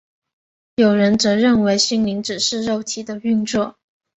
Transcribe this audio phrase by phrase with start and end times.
[0.77, 3.75] 有些人则认为心灵只是肉体的运作。